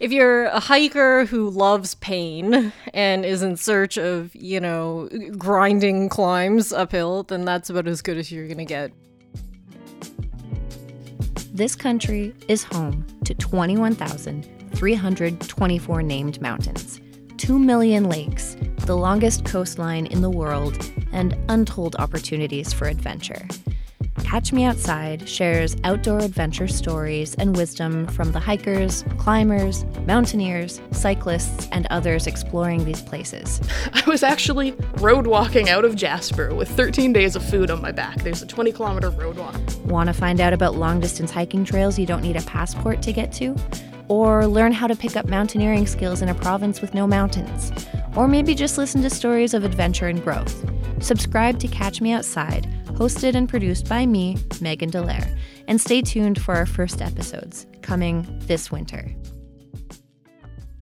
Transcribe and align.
If 0.00 0.12
you're 0.12 0.44
a 0.44 0.60
hiker 0.60 1.24
who 1.24 1.50
loves 1.50 1.96
pain 1.96 2.72
and 2.94 3.24
is 3.24 3.42
in 3.42 3.56
search 3.56 3.98
of, 3.98 4.32
you 4.32 4.60
know, 4.60 5.08
grinding 5.36 6.08
climbs 6.08 6.72
uphill, 6.72 7.24
then 7.24 7.44
that's 7.44 7.68
about 7.68 7.88
as 7.88 8.00
good 8.00 8.16
as 8.16 8.30
you're 8.30 8.46
going 8.46 8.58
to 8.58 8.64
get. 8.64 8.92
This 11.52 11.74
country 11.74 12.32
is 12.46 12.62
home 12.62 13.04
to 13.24 13.34
21,324 13.34 16.02
named 16.04 16.40
mountains, 16.40 17.00
2 17.38 17.58
million 17.58 18.04
lakes, 18.04 18.56
the 18.86 18.96
longest 18.96 19.46
coastline 19.46 20.06
in 20.06 20.20
the 20.20 20.30
world, 20.30 20.80
and 21.10 21.36
untold 21.48 21.96
opportunities 21.96 22.72
for 22.72 22.86
adventure. 22.86 23.48
Catch 24.28 24.52
Me 24.52 24.64
Outside 24.64 25.26
shares 25.26 25.74
outdoor 25.84 26.18
adventure 26.18 26.68
stories 26.68 27.34
and 27.36 27.56
wisdom 27.56 28.06
from 28.08 28.30
the 28.32 28.38
hikers, 28.38 29.02
climbers, 29.16 29.86
mountaineers, 30.06 30.82
cyclists, 30.90 31.66
and 31.72 31.86
others 31.86 32.26
exploring 32.26 32.84
these 32.84 33.00
places. 33.00 33.58
I 33.94 34.02
was 34.06 34.22
actually 34.22 34.72
road 34.98 35.26
walking 35.26 35.70
out 35.70 35.86
of 35.86 35.96
Jasper 35.96 36.54
with 36.54 36.68
13 36.68 37.14
days 37.14 37.36
of 37.36 37.42
food 37.42 37.70
on 37.70 37.80
my 37.80 37.90
back. 37.90 38.22
There's 38.22 38.42
a 38.42 38.46
20 38.46 38.70
kilometer 38.72 39.08
road 39.08 39.38
walk. 39.38 39.58
Want 39.86 40.08
to 40.08 40.12
find 40.12 40.42
out 40.42 40.52
about 40.52 40.74
long 40.74 41.00
distance 41.00 41.30
hiking 41.30 41.64
trails 41.64 41.98
you 41.98 42.04
don't 42.04 42.20
need 42.20 42.36
a 42.36 42.42
passport 42.42 43.00
to 43.04 43.14
get 43.14 43.32
to? 43.32 43.56
Or 44.08 44.46
learn 44.46 44.72
how 44.72 44.88
to 44.88 44.94
pick 44.94 45.16
up 45.16 45.26
mountaineering 45.26 45.86
skills 45.86 46.20
in 46.20 46.28
a 46.28 46.34
province 46.34 46.82
with 46.82 46.92
no 46.92 47.06
mountains? 47.06 47.72
Or 48.14 48.28
maybe 48.28 48.54
just 48.54 48.76
listen 48.76 49.00
to 49.04 49.08
stories 49.08 49.54
of 49.54 49.64
adventure 49.64 50.08
and 50.08 50.22
growth. 50.22 50.70
Subscribe 51.00 51.58
to 51.60 51.68
Catch 51.68 52.02
Me 52.02 52.12
Outside 52.12 52.70
hosted 52.98 53.36
and 53.36 53.48
produced 53.48 53.88
by 53.88 54.04
me, 54.04 54.36
Megan 54.60 54.90
Delaire. 54.90 55.38
And 55.68 55.80
stay 55.80 56.02
tuned 56.02 56.40
for 56.42 56.54
our 56.54 56.66
first 56.66 57.00
episodes 57.00 57.66
coming 57.80 58.26
this 58.46 58.72
winter. 58.72 59.14